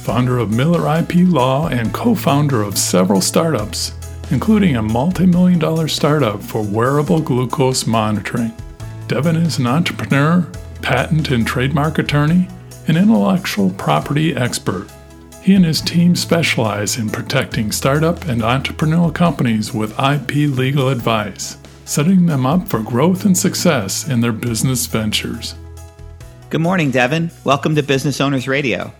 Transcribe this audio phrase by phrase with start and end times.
[0.00, 3.92] founder of Miller IP Law and co founder of several startups,
[4.30, 8.52] including a multi million dollar startup for wearable glucose monitoring.
[9.08, 10.50] Devin is an entrepreneur,
[10.80, 12.48] patent and trademark attorney,
[12.88, 14.88] and intellectual property expert.
[15.42, 21.58] He and his team specialize in protecting startup and entrepreneurial companies with IP legal advice,
[21.84, 25.54] setting them up for growth and success in their business ventures.
[26.48, 27.30] Good morning, Devin.
[27.44, 28.92] Welcome to Business Owners Radio.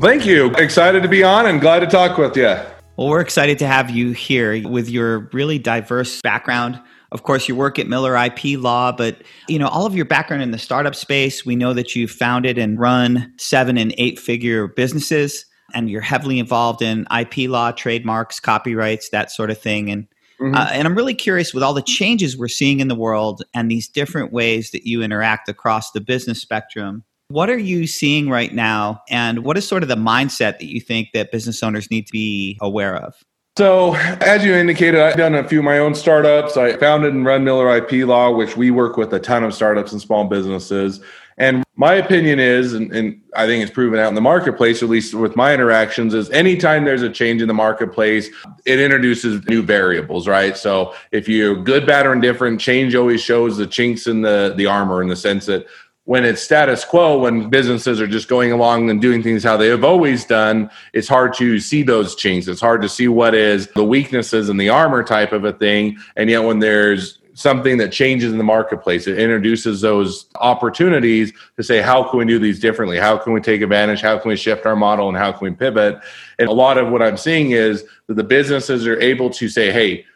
[0.00, 0.54] Thank you.
[0.54, 2.56] Excited to be on and glad to talk with you.
[2.96, 6.80] Well, we're excited to have you here with your really diverse background.
[7.10, 10.42] Of course, you work at Miller IP Law, but you know all of your background
[10.42, 11.44] in the startup space.
[11.44, 16.38] We know that you've founded and run seven and eight figure businesses, and you're heavily
[16.38, 19.90] involved in IP law, trademarks, copyrights, that sort of thing.
[19.90, 20.06] And
[20.40, 20.54] mm-hmm.
[20.54, 23.70] uh, and I'm really curious with all the changes we're seeing in the world and
[23.70, 27.04] these different ways that you interact across the business spectrum.
[27.30, 29.02] What are you seeing right now?
[29.10, 32.12] And what is sort of the mindset that you think that business owners need to
[32.12, 33.14] be aware of?
[33.58, 36.56] So, as you indicated, I've done a few of my own startups.
[36.56, 39.92] I founded and run Miller IP Law, which we work with a ton of startups
[39.92, 41.00] and small businesses.
[41.36, 44.88] And my opinion is, and, and, I think it's proven out in the marketplace, at
[44.88, 48.28] least with my interactions, is anytime there's a change in the marketplace,
[48.64, 50.56] it introduces new variables, right?
[50.56, 54.66] So if you're good, bad, or indifferent, change always shows the chinks in the, the
[54.66, 55.66] armor in the sense that
[56.08, 59.68] when it's status quo, when businesses are just going along and doing things how they
[59.68, 62.48] have always done, it's hard to see those chinks.
[62.48, 65.98] It's hard to see what is the weaknesses and the armor type of a thing.
[66.16, 71.62] And yet, when there's something that changes in the marketplace, it introduces those opportunities to
[71.62, 72.96] say, how can we do these differently?
[72.96, 74.00] How can we take advantage?
[74.00, 75.08] How can we shift our model?
[75.08, 76.00] And how can we pivot?
[76.38, 79.70] And a lot of what I'm seeing is that the businesses are able to say,
[79.72, 80.06] hey,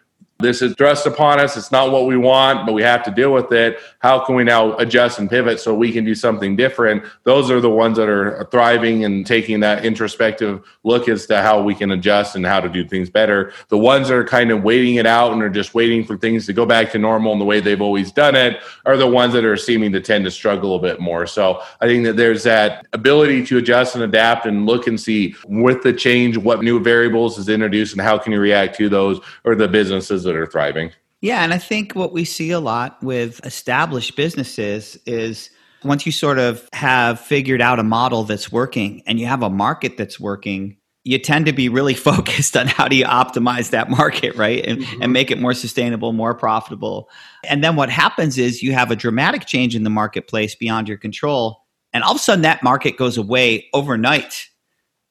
[0.43, 1.57] this is thrust upon us.
[1.57, 3.79] It's not what we want, but we have to deal with it.
[4.01, 7.05] How can we now adjust and pivot so we can do something different?
[7.25, 11.63] Those are the ones that are thriving and taking that introspective look as to how
[11.63, 13.53] we can adjust and how to do things better.
[13.69, 16.47] The ones that are kind of waiting it out and are just waiting for things
[16.47, 19.33] to go back to normal in the way they've always done it are the ones
[19.35, 21.27] that are seeming to tend to struggle a bit more.
[21.27, 25.35] So I think that there's that ability to adjust and adapt and look and see
[25.47, 29.21] with the change what new variables is introduced and how can you react to those
[29.45, 30.93] or the businesses that are thriving.
[31.21, 35.51] Yeah, and I think what we see a lot with established businesses is
[35.85, 39.51] once you sort of have figured out a model that's working and you have a
[39.51, 43.91] market that's working, you tend to be really focused on how do you optimize that
[43.91, 44.65] market, right?
[44.67, 45.03] And, mm-hmm.
[45.03, 47.09] and make it more sustainable, more profitable.
[47.45, 50.99] And then what happens is you have a dramatic change in the marketplace beyond your
[50.99, 51.63] control.
[51.93, 54.49] And all of a sudden that market goes away overnight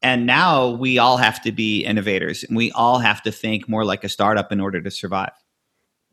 [0.02, 3.86] and now we all have to be innovators and we all have to think more
[3.86, 5.32] like a startup in order to survive.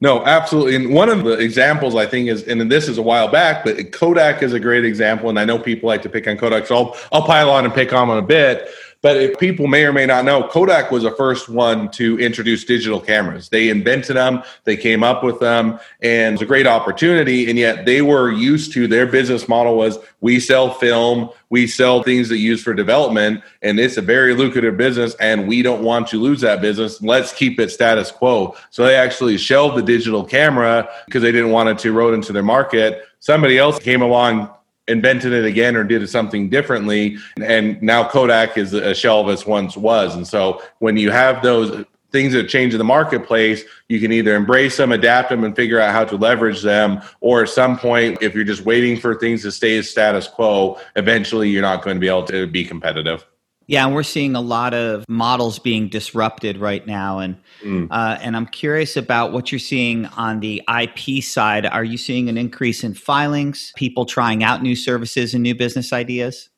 [0.00, 0.76] No, absolutely.
[0.76, 3.91] And one of the examples I think is, and this is a while back, but
[3.91, 5.28] Kodak is a great example.
[5.28, 7.75] And I know people like to pick on Kodak, so I'll, I'll pile on and
[7.75, 8.69] pick on them a bit.
[9.01, 12.65] But if people may or may not know, Kodak was the first one to introduce
[12.65, 13.49] digital cameras.
[13.49, 17.49] They invented them, they came up with them, and it's a great opportunity.
[17.49, 22.03] And yet they were used to their business model was we sell film, we sell
[22.03, 26.09] things that use for development, and it's a very lucrative business, and we don't want
[26.09, 27.01] to lose that business.
[27.01, 28.57] Let's keep it status quo.
[28.71, 32.33] So they actually shelved the digital camera because they didn't want it to erode into
[32.33, 33.05] their market.
[33.21, 34.51] Somebody else came along
[34.88, 37.19] invented it again or did something differently.
[37.41, 40.15] And now Kodak is a shelf as once was.
[40.15, 44.34] And so when you have those things that change in the marketplace, you can either
[44.34, 47.03] embrace them, adapt them, and figure out how to leverage them.
[47.21, 50.78] Or at some point, if you're just waiting for things to stay as status quo,
[50.97, 53.26] eventually you're not going to be able to be competitive.
[53.69, 57.87] Yeah, and we're seeing a lot of models being disrupted right now, and mm.
[57.91, 61.67] uh, and I'm curious about what you're seeing on the IP side.
[61.67, 65.93] Are you seeing an increase in filings, people trying out new services and new business
[65.93, 66.49] ideas?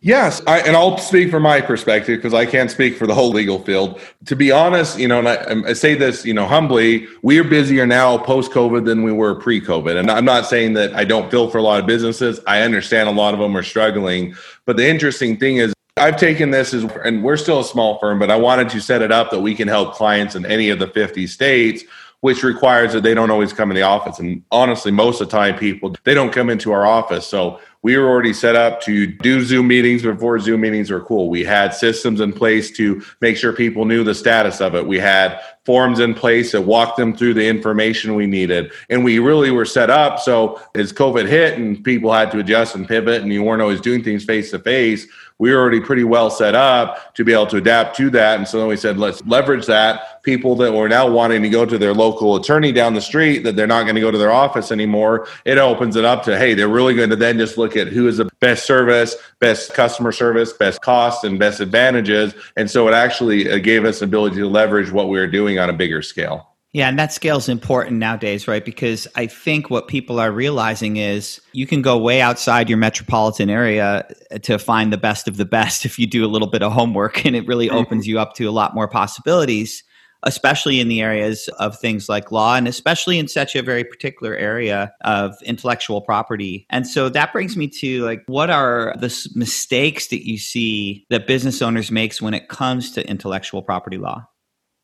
[0.00, 3.30] Yes, I, and I'll speak from my perspective because I can't speak for the whole
[3.30, 4.00] legal field.
[4.26, 7.44] To be honest, you know, and I, I say this, you know, humbly, we are
[7.44, 9.98] busier now post COVID than we were pre COVID.
[9.98, 12.38] And I'm not saying that I don't feel for a lot of businesses.
[12.46, 14.36] I understand a lot of them are struggling.
[14.66, 18.18] But the interesting thing is, I've taken this as, and we're still a small firm,
[18.18, 20.78] but I wanted to set it up that we can help clients in any of
[20.78, 21.84] the 50 states,
[22.20, 24.18] which requires that they don't always come in the office.
[24.18, 27.26] And honestly, most of the time, people, they don't come into our office.
[27.26, 31.28] So we were already set up to do Zoom meetings before Zoom meetings were cool.
[31.28, 34.86] We had systems in place to make sure people knew the status of it.
[34.86, 38.72] We had forms in place that walked them through the information we needed.
[38.88, 40.18] And we really were set up.
[40.18, 43.82] So as COVID hit and people had to adjust and pivot and you weren't always
[43.82, 45.06] doing things face to face,
[45.36, 48.38] we were already pretty well set up to be able to adapt to that.
[48.38, 50.17] And so then we said, let's leverage that.
[50.28, 53.56] People that were now wanting to go to their local attorney down the street, that
[53.56, 56.52] they're not going to go to their office anymore, it opens it up to, hey,
[56.52, 60.12] they're really going to then just look at who is the best service, best customer
[60.12, 62.34] service, best cost, and best advantages.
[62.58, 65.58] And so it actually uh, gave us the ability to leverage what we were doing
[65.58, 66.46] on a bigger scale.
[66.72, 68.62] Yeah, and that scale is important nowadays, right?
[68.62, 73.48] Because I think what people are realizing is you can go way outside your metropolitan
[73.48, 74.06] area
[74.42, 77.24] to find the best of the best if you do a little bit of homework,
[77.24, 77.78] and it really mm-hmm.
[77.78, 79.82] opens you up to a lot more possibilities,
[80.24, 84.34] especially in the areas of things like law and especially in such a very particular
[84.36, 86.66] area of intellectual property.
[86.70, 91.26] And so that brings me to like what are the mistakes that you see that
[91.26, 94.26] business owners makes when it comes to intellectual property law?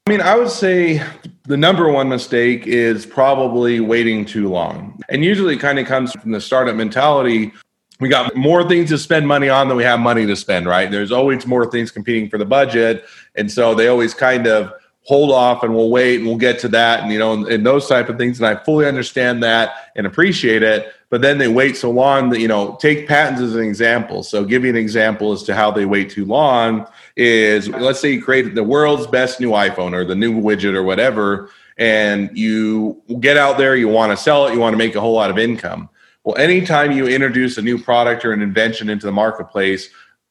[0.06, 1.02] I mean, I would say
[1.44, 5.00] the number one mistake is probably waiting too long.
[5.08, 7.52] And usually kind of comes from the startup mentality.
[8.00, 10.90] We got more things to spend money on than we have money to spend, right?
[10.90, 13.06] There's always more things competing for the budget.
[13.34, 16.68] And so they always kind of hold off and we'll wait and we'll get to
[16.68, 18.40] that and you know and, and, those type of things.
[18.40, 20.92] And i fully understand that and appreciate it.
[21.10, 24.22] But then they wait so long that you know take patents as an example.
[24.22, 26.86] So give you an example as to how they wait too long
[27.16, 30.82] is let's say you created the world's best new iPhone or the new widget or
[30.82, 34.94] whatever, and you get out there, you want to sell it, you want to make
[34.96, 35.88] a whole lot of income.
[36.24, 39.90] Well, anytime you introduce a new product or an invention into the marketplace,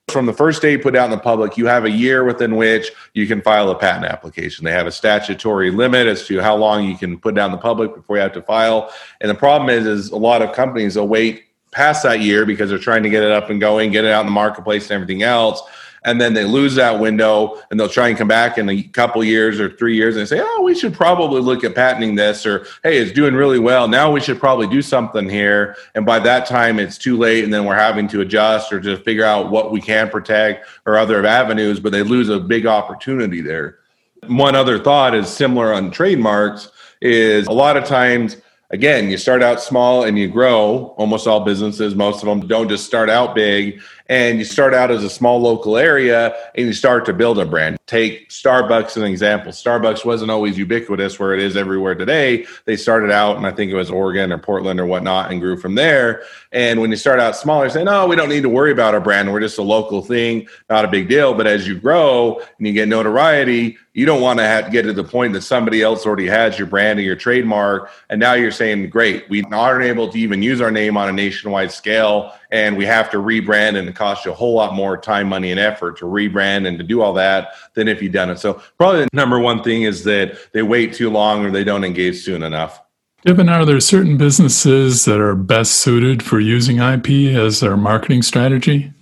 [0.09, 2.91] from the first day put out in the public, you have a year within which
[3.13, 4.65] you can file a patent application.
[4.65, 7.95] They have a statutory limit as to how long you can put down the public
[7.95, 8.91] before you have to file.
[9.21, 12.69] And the problem is, is a lot of companies will wait past that year because
[12.69, 14.91] they're trying to get it up and going, get it out in the marketplace and
[14.91, 15.61] everything else
[16.05, 19.23] and then they lose that window and they'll try and come back in a couple
[19.23, 22.65] years or three years and say, oh, we should probably look at patenting this or,
[22.83, 23.87] hey, it's doing really well.
[23.87, 25.75] Now we should probably do something here.
[25.95, 27.43] And by that time, it's too late.
[27.43, 30.97] And then we're having to adjust or just figure out what we can protect or
[30.97, 33.79] other avenues, but they lose a big opportunity there.
[34.27, 36.69] One other thought is similar on trademarks
[37.01, 38.37] is a lot of times
[38.73, 40.95] again, you start out small and you grow.
[40.97, 43.79] Almost all businesses, most of them don't just start out big
[44.13, 47.45] and you start out as a small local area and you start to build a
[47.45, 47.79] brand.
[47.87, 49.51] Take Starbucks as an example.
[49.51, 52.45] Starbucks wasn't always ubiquitous where it is everywhere today.
[52.65, 55.57] They started out, and I think it was Oregon or Portland or whatnot, and grew
[55.57, 56.21] from there.
[56.51, 59.01] And when you start out smaller, say, no, we don't need to worry about our
[59.01, 59.33] brand.
[59.33, 61.33] We're just a local thing, not a big deal.
[61.33, 64.83] But as you grow and you get notoriety, you don't want to have to get
[64.83, 67.91] to the point that somebody else already has your brand or your trademark.
[68.09, 71.11] And now you're saying, great, we aren't able to even use our name on a
[71.11, 74.95] nationwide scale and we have to rebrand and it costs you a whole lot more
[74.95, 78.29] time money and effort to rebrand and to do all that than if you've done
[78.29, 81.63] it so probably the number one thing is that they wait too long or they
[81.65, 82.79] don't engage soon enough
[83.25, 88.21] Given are there certain businesses that are best suited for using ip as their marketing
[88.21, 88.93] strategy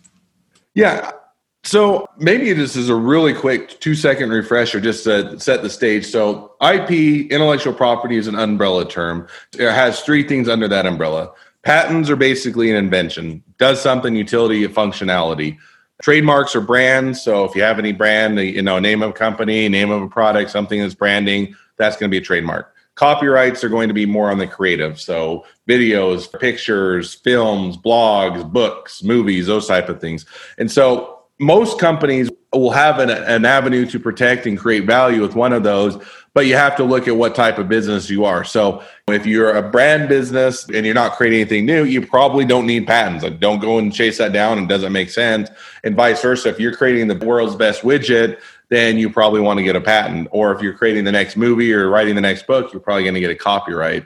[0.74, 1.12] yeah
[1.63, 6.07] so maybe this is a really quick two second refresher just to set the stage.
[6.07, 9.27] So IP, intellectual property, is an umbrella term.
[9.59, 11.33] It has three things under that umbrella.
[11.63, 15.58] Patents are basically an invention, does something utility functionality.
[16.02, 17.22] Trademarks are brands.
[17.22, 20.01] So if you have any brand, uh, you know, name of a company, name of
[20.01, 22.74] a product, something that's branding, that's going to be a trademark.
[22.96, 25.00] Copyrights are going to be more on the creative.
[25.00, 30.25] So videos, pictures, films, blogs, books, movies, those type of things.
[30.58, 35.36] And so most companies will have an, an avenue to protect and create value with
[35.36, 38.43] one of those but you have to look at what type of business you are.
[38.43, 42.65] So if you're a brand business and you're not creating anything new, you probably don't
[42.65, 43.23] need patents.
[43.23, 44.57] Like don't go and chase that down.
[44.59, 45.50] It doesn't make sense.
[45.83, 46.50] And vice versa.
[46.50, 50.29] If you're creating the world's best widget, then you probably want to get a patent.
[50.31, 53.15] Or if you're creating the next movie or writing the next book, you're probably going
[53.15, 54.05] to get a copyright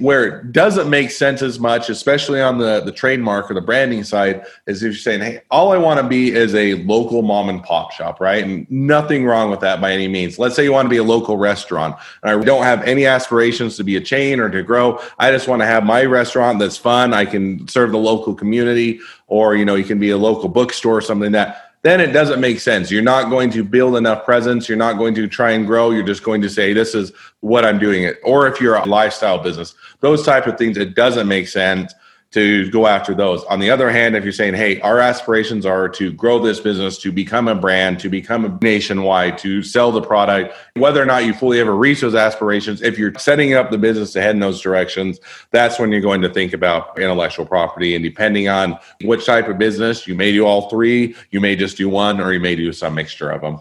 [0.00, 4.04] where it doesn't make sense as much, especially on the, the trademark or the branding
[4.04, 7.48] side, is if you're saying, hey, all I want to be is a local mom
[7.48, 8.44] and pop shop, right?
[8.44, 10.38] And nothing wrong with that by any means.
[10.38, 11.96] Let's say you want to be a local restaurant.
[12.22, 15.00] I don't have any aspirations to be a chain or to grow.
[15.18, 17.14] I just want to have my restaurant that's fun.
[17.14, 20.96] I can serve the local community, or you know, you can be a local bookstore
[20.98, 22.90] or something like that then it doesn't make sense.
[22.90, 24.68] You're not going to build enough presence.
[24.68, 25.90] You're not going to try and grow.
[25.90, 28.18] You're just going to say, this is what I'm doing it.
[28.24, 31.94] Or if you're a lifestyle business, those type of things, it doesn't make sense.
[32.30, 33.42] To go after those.
[33.44, 36.98] On the other hand, if you're saying, hey, our aspirations are to grow this business,
[36.98, 41.24] to become a brand, to become a nationwide, to sell the product, whether or not
[41.24, 44.40] you fully ever reach those aspirations, if you're setting up the business to head in
[44.40, 45.18] those directions,
[45.52, 47.94] that's when you're going to think about intellectual property.
[47.94, 51.78] And depending on which type of business, you may do all three, you may just
[51.78, 53.58] do one, or you may do some mixture of them.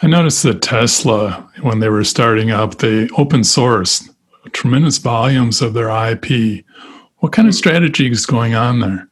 [0.00, 4.08] I noticed that Tesla, when they were starting up, they open sourced
[4.52, 6.64] tremendous volumes of their IP
[7.18, 9.08] what kind of strategy is going on there?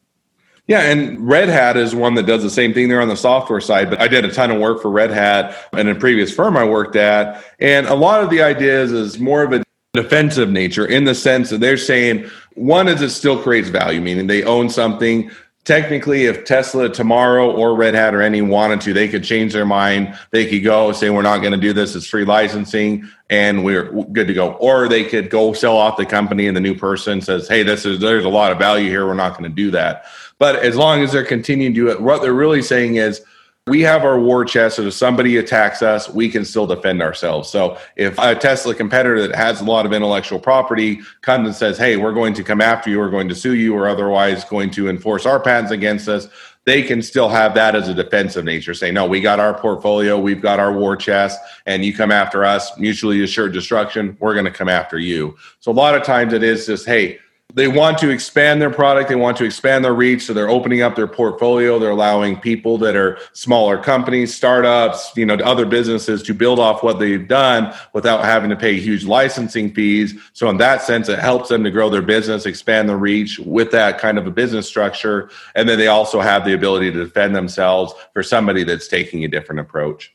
[0.68, 3.60] Yeah, and Red Hat is one that does the same thing there on the software
[3.60, 3.88] side.
[3.88, 6.64] But I did a ton of work for Red Hat in a previous firm I
[6.64, 7.44] worked at.
[7.60, 11.50] And a lot of the ideas is more of a defensive nature in the sense
[11.50, 15.30] that they're saying one is it still creates value, meaning they own something
[15.66, 19.66] technically if tesla tomorrow or red hat or any wanted to they could change their
[19.66, 20.16] mind.
[20.30, 21.94] They could go say we're not going to do this.
[21.94, 24.52] It's free licensing and we're good to go.
[24.52, 27.84] Or they could go sell off the company and the new person says hey this
[27.84, 29.06] is there's a lot of value here.
[29.06, 30.06] We're not going to do that.
[30.38, 33.20] But as long as they're continuing to do it what they're really saying is
[33.68, 34.76] we have our war chest.
[34.76, 37.50] So if somebody attacks us, we can still defend ourselves.
[37.50, 41.76] So if a Tesla competitor that has a lot of intellectual property comes and says,
[41.76, 44.70] hey, we're going to come after you, we're going to sue you, or otherwise going
[44.70, 46.28] to enforce our patents against us,
[46.64, 48.72] they can still have that as a defensive nature.
[48.72, 52.44] Say, no, we got our portfolio, we've got our war chest, and you come after
[52.44, 55.36] us, mutually assured destruction, we're going to come after you.
[55.58, 57.18] So a lot of times it is just, hey,
[57.56, 60.82] they want to expand their product they want to expand their reach so they're opening
[60.82, 66.22] up their portfolio they're allowing people that are smaller companies startups you know other businesses
[66.22, 70.14] to build off what they've done without having to pay huge licensing fees.
[70.32, 73.70] So in that sense it helps them to grow their business expand the reach with
[73.72, 75.30] that kind of a business structure.
[75.54, 79.28] And then they also have the ability to defend themselves for somebody that's taking a
[79.28, 80.14] different approach.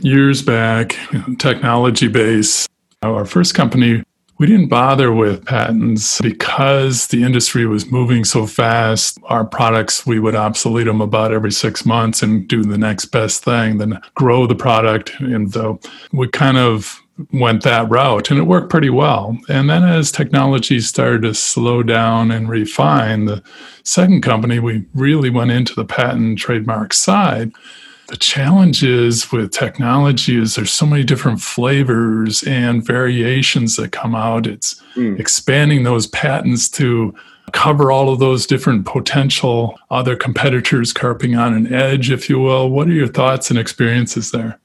[0.00, 0.96] Years back
[1.38, 2.66] technology base
[3.02, 4.02] our first company
[4.38, 9.18] we didn't bother with patents because the industry was moving so fast.
[9.24, 13.42] Our products, we would obsolete them about every six months and do the next best
[13.42, 15.12] thing, then grow the product.
[15.18, 15.80] And so
[16.12, 17.02] we kind of
[17.32, 19.36] went that route and it worked pretty well.
[19.48, 23.42] And then as technology started to slow down and refine, the
[23.82, 27.50] second company, we really went into the patent trademark side
[28.08, 34.14] the challenge is with technology is there's so many different flavors and variations that come
[34.14, 35.18] out it's mm.
[35.20, 37.14] expanding those patents to
[37.52, 42.70] cover all of those different potential other competitors carping on an edge if you will
[42.70, 44.58] what are your thoughts and experiences there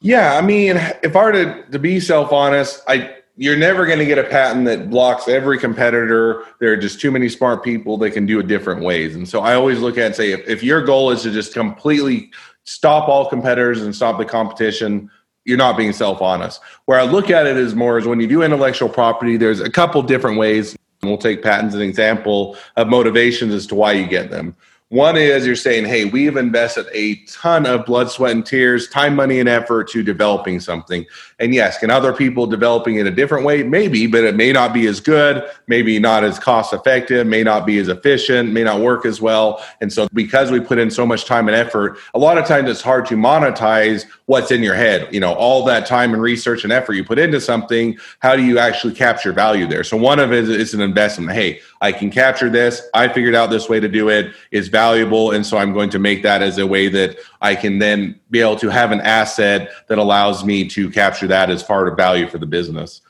[0.00, 4.04] yeah i mean if i were to, to be self-honest i you're never going to
[4.04, 6.44] get a patent that blocks every competitor.
[6.60, 9.16] There are just too many smart people that can do it different ways.
[9.16, 11.54] And so I always look at and say, if, if your goal is to just
[11.54, 12.30] completely
[12.64, 15.10] stop all competitors and stop the competition.
[15.44, 16.60] You're not being self-honest.
[16.84, 19.70] Where i look at it is more is when you do intellectual property there's a
[19.70, 20.76] couple different ways.
[21.02, 24.56] And we'll take patents as an example of motivations as to why you get them
[24.92, 29.16] one is you're saying, hey, we've invested a ton of blood, sweat, and tears, time,
[29.16, 31.06] money, and effort to developing something.
[31.38, 33.62] And yes, can other people developing it a different way?
[33.62, 37.64] Maybe, but it may not be as good, maybe not as cost effective, may not
[37.64, 39.64] be as efficient, may not work as well.
[39.80, 42.68] And so, because we put in so much time and effort, a lot of times
[42.68, 45.08] it's hard to monetize what's in your head.
[45.10, 48.44] You know, all that time and research and effort you put into something, how do
[48.44, 49.84] you actually capture value there?
[49.84, 51.32] So, one of it is an investment.
[51.32, 52.82] Hey, I can capture this.
[52.92, 55.30] I figured out this way to do it is valuable.
[55.30, 58.40] And so I'm going to make that as a way that I can then be
[58.40, 62.26] able to have an asset that allows me to capture that as part of value
[62.26, 63.00] for the business.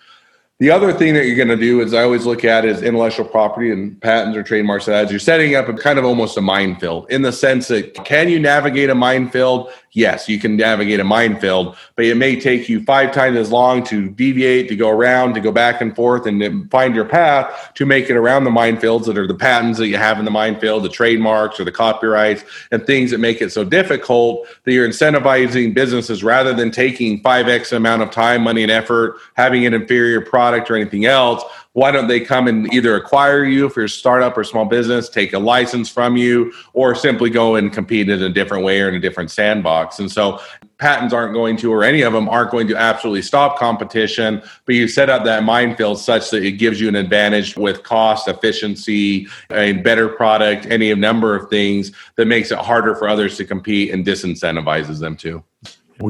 [0.62, 3.26] The other thing that you're going to do is I always look at is intellectual
[3.26, 7.10] property and patents or trademarks as you're setting up a kind of almost a minefield
[7.10, 9.72] in the sense that can you navigate a minefield?
[9.92, 13.84] yes, you can navigate a minefield, but it may take you five times as long
[13.84, 17.84] to deviate, to go around, to go back and forth and find your path to
[17.84, 20.82] make it around the minefields that are the patents that you have in the minefield,
[20.82, 25.74] the trademarks or the copyrights and things that make it so difficult that you're incentivizing
[25.74, 30.51] businesses rather than taking 5x amount of time, money, and effort, having an inferior product
[30.52, 31.42] or anything else
[31.74, 35.32] why don't they come and either acquire you for your startup or small business, take
[35.32, 38.94] a license from you, or simply go and compete in a different way or in
[38.94, 39.98] a different sandbox?
[39.98, 40.38] And so
[40.76, 44.74] patents aren't going to, or any of them aren't going to absolutely stop competition, but
[44.74, 49.26] you set up that minefield such that it gives you an advantage with cost, efficiency,
[49.50, 53.90] a better product, any number of things that makes it harder for others to compete
[53.92, 55.42] and disincentivizes them to.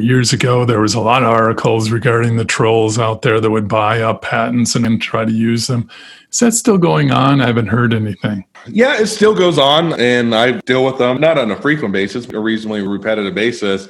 [0.00, 3.68] Years ago, there was a lot of articles regarding the trolls out there that would
[3.68, 5.88] buy up patents and then try to use them.
[6.30, 7.40] Is that still going on?
[7.40, 8.44] I haven't heard anything.
[8.66, 12.26] Yeah, it still goes on, and I deal with them not on a frequent basis,
[12.28, 13.88] a reasonably repetitive basis.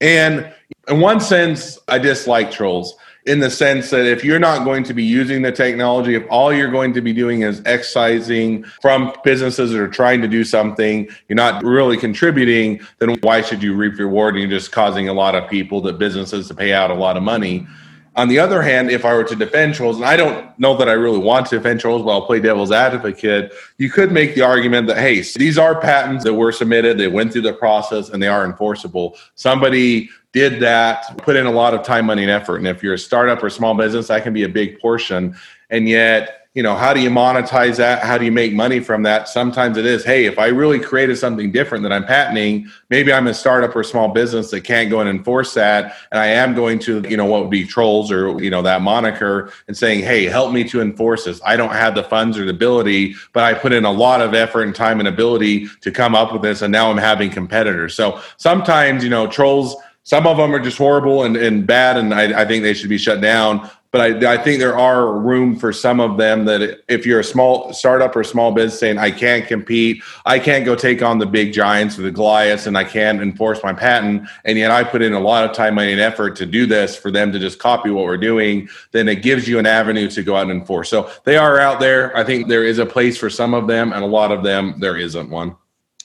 [0.00, 0.52] And
[0.88, 4.92] in one sense, I dislike trolls in the sense that if you're not going to
[4.92, 9.70] be using the technology, if all you're going to be doing is excising from businesses
[9.70, 13.98] that are trying to do something, you're not really contributing, then why should you reap
[13.98, 14.34] reward?
[14.34, 17.16] And you're just causing a lot of people, that businesses to pay out a lot
[17.16, 17.66] of money.
[18.14, 20.88] On the other hand, if I were to defend trolls, and I don't know that
[20.88, 24.42] I really want to defend trolls, but I'll play devil's advocate, you could make the
[24.42, 28.22] argument that, hey, these are patents that were submitted, they went through the process, and
[28.22, 29.16] they are enforceable.
[29.34, 32.56] Somebody did that, put in a lot of time, money, and effort.
[32.56, 35.34] And if you're a startup or small business, that can be a big portion.
[35.70, 38.02] And yet, you know, how do you monetize that?
[38.02, 39.26] How do you make money from that?
[39.26, 43.26] Sometimes it is, hey, if I really created something different that I'm patenting, maybe I'm
[43.26, 45.96] a startup or a small business that can't go and enforce that.
[46.10, 48.82] And I am going to, you know, what would be trolls or, you know, that
[48.82, 51.40] moniker and saying, hey, help me to enforce this.
[51.42, 54.34] I don't have the funds or the ability, but I put in a lot of
[54.34, 56.60] effort and time and ability to come up with this.
[56.60, 57.94] And now I'm having competitors.
[57.94, 62.12] So sometimes, you know, trolls, some of them are just horrible and, and bad, and
[62.12, 65.54] I, I think they should be shut down but I, I, think there are room
[65.54, 69.10] for some of them that if you're a small startup or small business saying I
[69.10, 72.84] can't compete, I can't go take on the big giants or the Goliaths, and I
[72.84, 76.00] can't enforce my patent, and yet I put in a lot of time, money, and
[76.00, 79.46] effort to do this for them to just copy what we're doing, then it gives
[79.46, 80.88] you an avenue to go out and enforce.
[80.88, 82.16] So they are out there.
[82.16, 84.74] I think there is a place for some of them, and a lot of them
[84.80, 85.54] there isn't one.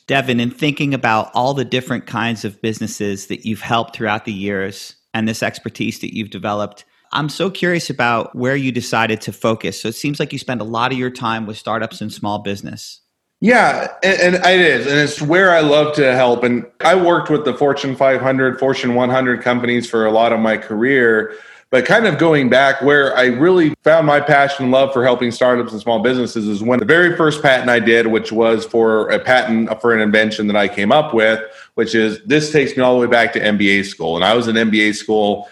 [0.07, 4.33] Devin, in thinking about all the different kinds of businesses that you've helped throughout the
[4.33, 9.31] years and this expertise that you've developed I'm so curious about where you decided to
[9.31, 9.81] focus.
[9.81, 12.39] So it seems like you spend a lot of your time with startups and small
[12.39, 13.01] business.
[13.39, 16.43] Yeah, and, and, it is, and it's where I love to help.
[16.43, 20.57] And I worked with the Fortune 500, Fortune 100 companies for a lot of my
[20.57, 21.35] career.
[21.69, 25.31] But kind of going back, where I really found my passion and love for helping
[25.31, 29.09] startups and small businesses is when the very first patent I did, which was for
[29.09, 31.41] a patent for an invention that I came up with,
[31.75, 34.15] which is this takes me all the way back to MBA school.
[34.15, 35.49] And I was in MBA school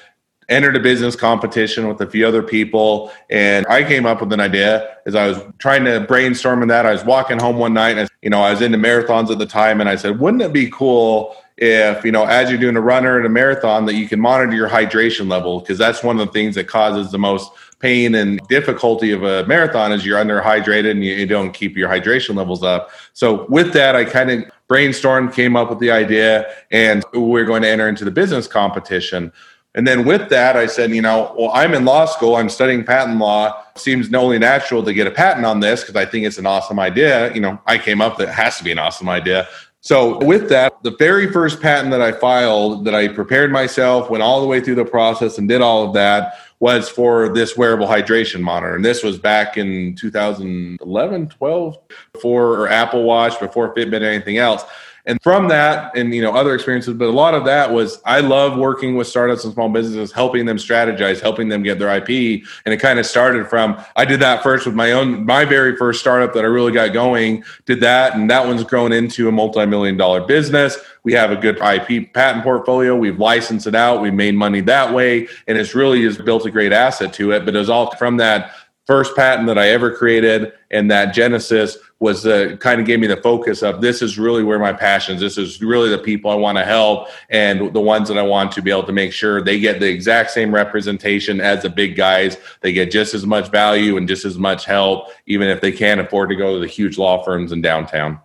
[0.49, 4.39] entered a business competition with a few other people and i came up with an
[4.39, 6.85] idea as i was trying to brainstorm in that.
[6.85, 9.45] I was walking home one night and you know i was into marathons at the
[9.45, 12.81] time and i said wouldn't it be cool if you know as you're doing a
[12.81, 15.59] runner and a marathon that you can monitor your hydration level?
[15.59, 19.45] Because that's one of the things that causes the most pain and difficulty of a
[19.45, 22.89] marathon is you're underhydrated and you, you don't keep your hydration levels up.
[23.13, 27.61] So with that i kind of brainstormed came up with the idea and we're going
[27.61, 29.31] to enter into the business competition
[29.75, 32.85] and then with that, I said, you know, well, I'm in law school, I'm studying
[32.85, 33.61] patent law.
[33.75, 36.79] Seems only natural to get a patent on this because I think it's an awesome
[36.79, 37.33] idea.
[37.33, 39.49] You know, I came up that has to be an awesome idea.
[39.81, 44.23] So with that, the very first patent that I filed that I prepared myself, went
[44.23, 47.85] all the way through the process and did all of that was for this wearable
[47.85, 48.75] hydration monitor.
[48.75, 51.77] And this was back in 2011, 12,
[52.13, 54.63] before Apple Watch, before Fitbit, anything else.
[55.07, 58.21] And from that and you know other experiences, but a lot of that was I
[58.21, 62.43] love working with startups and small businesses, helping them strategize, helping them get their IP.
[62.65, 65.75] And it kind of started from I did that first with my own my very
[65.75, 69.31] first startup that I really got going, did that, and that one's grown into a
[69.31, 70.77] multi-million dollar business.
[71.03, 72.95] We have a good IP patent portfolio.
[72.95, 74.01] We've licensed it out.
[74.01, 75.27] We've made money that way.
[75.47, 77.45] And it's really has built a great asset to it.
[77.45, 78.51] But it was all from that
[78.85, 83.07] first patent that I ever created and that Genesis was the kind of gave me
[83.07, 86.35] the focus of this is really where my passions this is really the people i
[86.35, 89.41] want to help and the ones that i want to be able to make sure
[89.41, 93.49] they get the exact same representation as the big guys they get just as much
[93.49, 96.67] value and just as much help even if they can't afford to go to the
[96.67, 98.19] huge law firms in downtown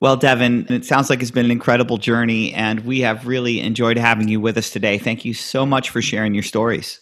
[0.00, 3.96] well, Devin, it sounds like it's been an incredible journey, and we have really enjoyed
[3.96, 4.98] having you with us today.
[4.98, 7.00] Thank you so much for sharing your stories.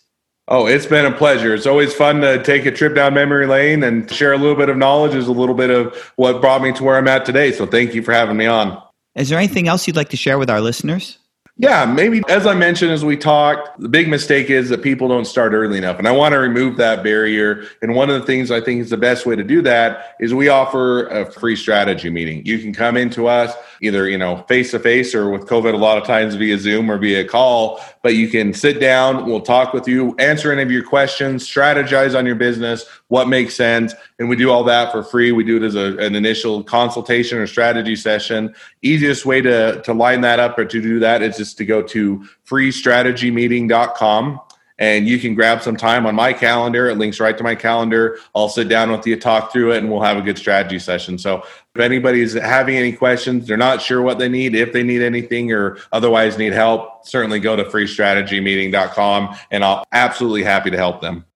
[0.48, 1.54] Oh, it's been a pleasure.
[1.54, 4.68] It's always fun to take a trip down memory lane and share a little bit
[4.68, 7.52] of knowledge is a little bit of what brought me to where I'm at today.
[7.52, 8.82] So thank you for having me on.
[9.14, 11.18] Is there anything else you'd like to share with our listeners?
[11.58, 15.26] Yeah, maybe as I mentioned as we talked, the big mistake is that people don't
[15.26, 15.98] start early enough.
[15.98, 17.66] And I want to remove that barrier.
[17.82, 20.32] And one of the things I think is the best way to do that is
[20.32, 22.44] we offer a free strategy meeting.
[22.46, 25.76] You can come into us either, you know, face to face or with COVID a
[25.76, 29.74] lot of times via Zoom or via call, but you can sit down, we'll talk
[29.74, 34.26] with you, answer any of your questions, strategize on your business, what makes sense, and
[34.30, 35.32] we do all that for free.
[35.32, 38.54] We do it as a, an initial consultation or strategy session.
[38.80, 41.82] Easiest way to to line that up or to do that is just to go
[41.82, 44.40] to freestrategymeeting.com
[44.78, 46.88] and you can grab some time on my calendar.
[46.88, 48.16] It links right to my calendar.
[48.34, 51.18] I'll sit down with you, talk through it, and we'll have a good strategy session.
[51.18, 51.42] So
[51.74, 55.52] if anybody's having any questions, they're not sure what they need, if they need anything
[55.52, 61.26] or otherwise need help, certainly go to freestrategymeeting.com and I'll absolutely happy to help them.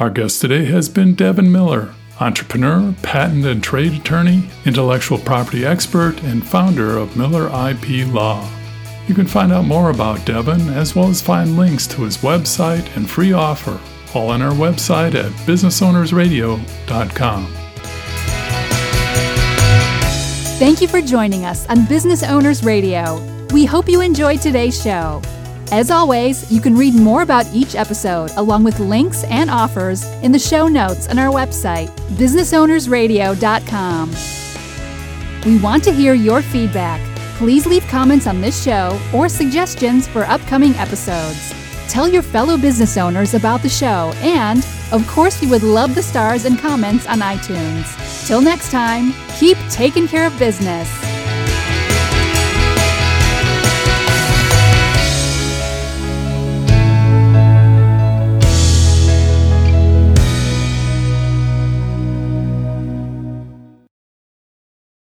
[0.00, 6.20] Our guest today has been Devin Miller, entrepreneur, patent and trade attorney, intellectual property expert,
[6.24, 8.44] and founder of Miller IP Law.
[9.06, 12.96] You can find out more about Devin as well as find links to his website
[12.96, 13.78] and free offer
[14.14, 17.46] all on our website at businessownersradio.com.
[20.58, 23.22] Thank you for joining us on Business Owners Radio.
[23.52, 25.22] We hope you enjoyed today's show.
[25.74, 30.30] As always, you can read more about each episode along with links and offers in
[30.30, 34.14] the show notes on our website, businessownersradio.com.
[35.44, 37.00] We want to hear your feedback.
[37.38, 41.52] Please leave comments on this show or suggestions for upcoming episodes.
[41.88, 46.04] Tell your fellow business owners about the show, and, of course, we would love the
[46.04, 48.28] stars and comments on iTunes.
[48.28, 51.13] Till next time, keep taking care of business.